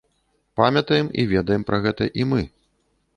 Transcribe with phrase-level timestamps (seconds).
[0.61, 2.41] Памятаем і ведаем пра гэта і мы.